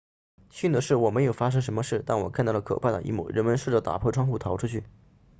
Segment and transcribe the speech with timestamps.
[0.49, 4.83] 幸运的是我没有发生什么事但我看到了可怕的一幕人们试着打破窗户逃出去